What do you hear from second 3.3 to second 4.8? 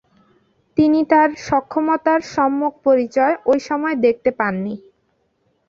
ঐ সময়ে দেখতে পাননি।